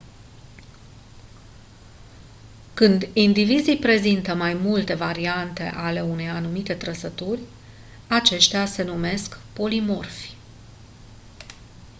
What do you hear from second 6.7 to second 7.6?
trăsături